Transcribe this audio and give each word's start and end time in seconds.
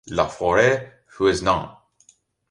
La 0.07 0.25
Forêt-Fouesnant 0.27 1.77